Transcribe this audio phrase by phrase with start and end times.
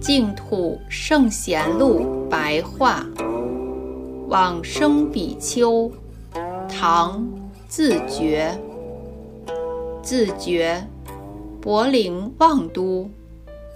[0.00, 3.04] 净土圣贤录白话，
[4.28, 5.92] 往生比丘，
[6.80, 7.26] 唐，
[7.66, 8.56] 自觉。
[10.00, 10.86] 自觉，
[11.60, 13.10] 柏林望都，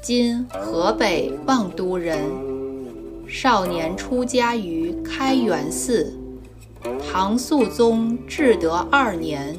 [0.00, 2.20] 今河北望都人。
[3.26, 6.16] 少年出家于开元寺，
[7.04, 9.58] 唐肃宗至德二年，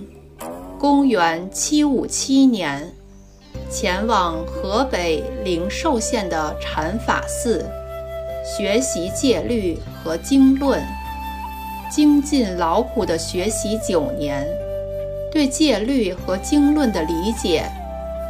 [0.79, 2.95] 公元七五七年。
[3.69, 7.65] 前往河北灵寿县的禅法寺
[8.45, 10.81] 学习戒律和经论，
[11.95, 14.43] 精进劳苦的学习九年，
[15.31, 17.69] 对戒律和经论的理解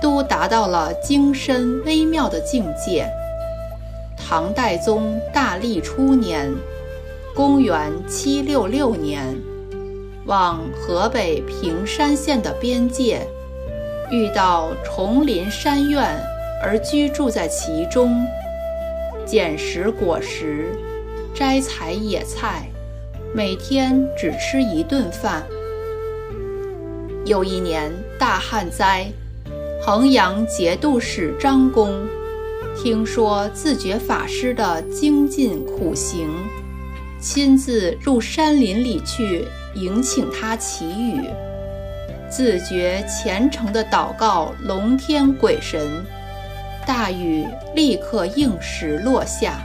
[0.02, 3.08] 都达到了精深微妙的境界。
[4.18, 6.54] 唐代宗大历初年
[7.34, 9.34] （公元766年），
[10.28, 13.26] 往河北平山县的边界。
[14.12, 16.04] 遇到丛林山院
[16.62, 18.28] 而居住在其中，
[19.26, 20.68] 捡拾果实，
[21.34, 22.68] 摘采野菜，
[23.36, 25.44] 每天只吃一顿饭。
[27.26, 29.08] 有一年大旱灾，
[29.82, 32.06] 衡阳节度使张公
[32.78, 36.30] 听说自觉法师的精进苦行，
[37.20, 41.28] 亲自入山林里去迎请他祈雨。
[42.30, 46.06] 自觉虔诚的祷告龙天鬼神，
[46.86, 49.58] 大雨立刻应时落下。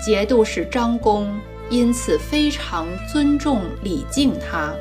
[0.00, 1.28] 节度使张公
[1.70, 4.72] 因此非常尊重礼敬他。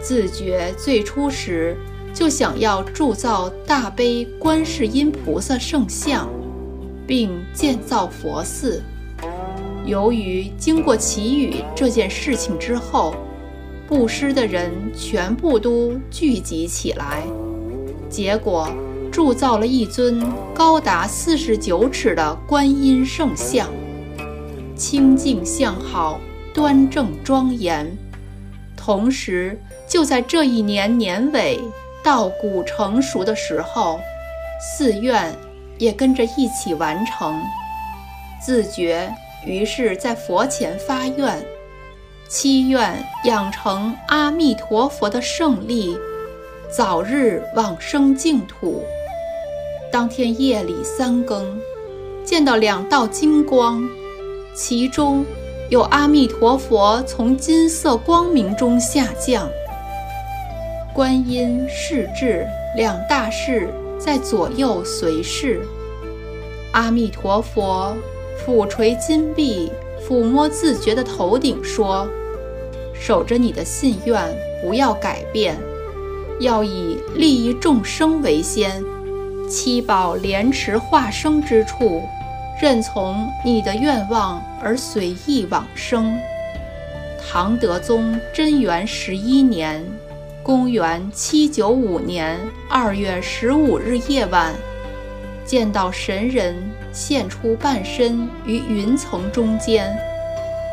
[0.00, 1.76] 自觉最初时
[2.12, 6.28] 就想要铸造大悲观世音菩萨圣像，
[7.06, 8.82] 并建造佛寺。
[9.86, 13.14] 由于经过祈雨这件事情之后，
[13.86, 17.22] 布施的人全部都聚集起来，
[18.08, 18.68] 结果
[19.10, 20.22] 铸造了一尊
[20.54, 23.68] 高达四十九尺的观音圣像，
[24.76, 26.20] 清净相好，
[26.52, 27.90] 端正庄严。
[28.76, 29.58] 同时，
[29.88, 31.60] 就在这一年年尾
[32.02, 34.00] 稻谷成熟的时候，
[34.60, 35.34] 寺院
[35.78, 37.40] 也跟着一起完成。
[38.44, 39.10] 自觉
[39.46, 41.44] 于是在佛前发愿。
[42.28, 45.96] 祈愿养成阿弥陀佛的胜利，
[46.74, 48.82] 早日往生净土。
[49.92, 51.60] 当天夜里三更，
[52.24, 53.86] 见到两道金光，
[54.54, 55.24] 其中
[55.68, 59.48] 有阿弥陀佛从金色光明中下降，
[60.94, 65.60] 观音、世智两大士在左右随侍。
[66.72, 67.96] 阿弥陀佛
[68.46, 69.70] 抚垂金臂。
[70.06, 72.06] 抚摸自觉的头顶，说
[72.92, 74.22] ：“守着你的信愿，
[74.62, 75.56] 不要改变，
[76.40, 78.84] 要以利益众生为先。
[79.48, 82.02] 七宝莲池化生之处，
[82.60, 86.18] 任从你的愿望而随意往生。”
[87.26, 89.84] 唐德宗贞元十一年
[90.44, 92.38] （公元795年）
[92.68, 94.54] 二月十五日夜晚。
[95.46, 96.56] 见到神人
[96.90, 99.94] 现出半身于云层中间，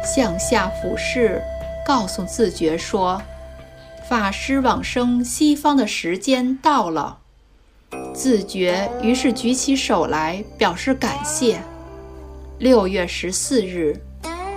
[0.02, 1.42] 向下俯视，
[1.86, 3.22] 告诉自觉说
[4.08, 7.18] ：“法师往生西方的时间到了。”
[8.14, 11.62] 自觉于是举起手来表示感谢。
[12.62, 14.00] 六月十四日，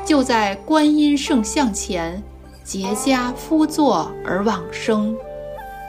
[0.05, 2.23] 就在观音圣像前
[2.63, 5.17] 结跏趺坐而往生。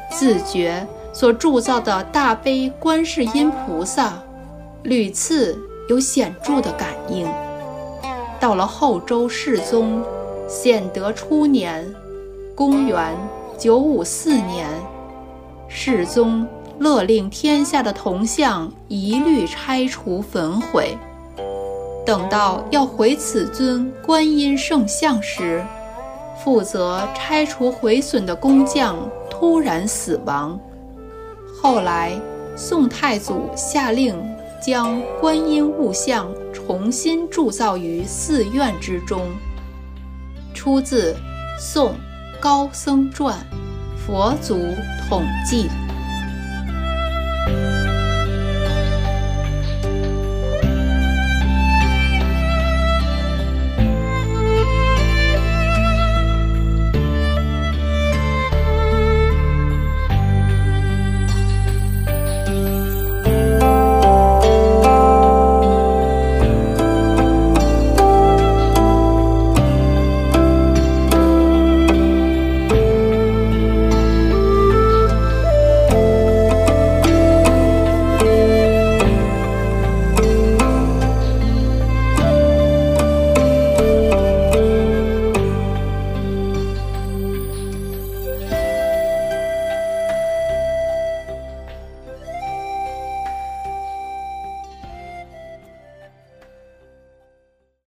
[0.09, 0.88] 自觉。
[1.12, 4.22] 所铸造的大悲观世音菩萨，
[4.84, 7.26] 屡次有显著的感应。
[8.38, 10.03] 到了后周世宗
[10.46, 11.90] 显德初年
[12.53, 13.16] （公元
[13.58, 14.67] 954年），
[15.70, 16.46] 世宗
[16.79, 20.97] 勒令天下的铜像一律拆除焚毁。
[22.05, 25.66] 等到要毁此尊观音圣像时，
[26.43, 28.96] 负责拆除毁损的工匠
[29.29, 30.59] 突然死亡。
[31.61, 32.11] 后来，
[32.55, 34.16] 宋太祖下令
[34.61, 39.22] 将观音物像重新铸造于寺院之中。
[40.53, 41.13] 出自
[41.59, 41.96] 《宋
[42.40, 43.35] 高僧传》，
[44.05, 44.55] 佛祖
[45.09, 45.67] 统记。